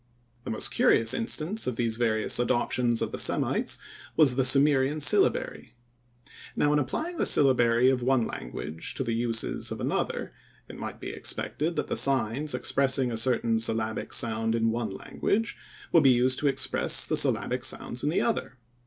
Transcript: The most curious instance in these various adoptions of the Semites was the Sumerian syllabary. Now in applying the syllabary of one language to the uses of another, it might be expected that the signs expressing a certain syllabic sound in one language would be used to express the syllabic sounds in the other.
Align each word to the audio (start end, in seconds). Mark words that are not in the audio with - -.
The 0.45 0.49
most 0.49 0.71
curious 0.71 1.13
instance 1.13 1.67
in 1.67 1.75
these 1.75 1.97
various 1.97 2.39
adoptions 2.39 3.03
of 3.03 3.11
the 3.11 3.19
Semites 3.19 3.77
was 4.17 4.35
the 4.35 4.43
Sumerian 4.43 4.99
syllabary. 4.99 5.75
Now 6.55 6.73
in 6.73 6.79
applying 6.79 7.17
the 7.19 7.25
syllabary 7.27 7.87
of 7.91 8.01
one 8.01 8.25
language 8.25 8.95
to 8.95 9.03
the 9.03 9.13
uses 9.13 9.71
of 9.71 9.79
another, 9.79 10.33
it 10.67 10.75
might 10.79 10.99
be 10.99 11.09
expected 11.11 11.75
that 11.75 11.85
the 11.85 11.95
signs 11.95 12.55
expressing 12.55 13.11
a 13.11 13.15
certain 13.15 13.59
syllabic 13.59 14.11
sound 14.11 14.55
in 14.55 14.71
one 14.71 14.89
language 14.89 15.55
would 15.91 16.01
be 16.01 16.09
used 16.09 16.39
to 16.39 16.47
express 16.47 17.05
the 17.05 17.15
syllabic 17.15 17.63
sounds 17.63 18.03
in 18.03 18.09
the 18.09 18.21
other. 18.21 18.57